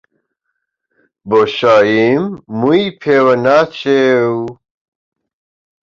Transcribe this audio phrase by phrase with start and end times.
[1.29, 2.23] بۆشاییم
[2.59, 4.03] مووی پێوە ناچێ
[4.37, 4.39] و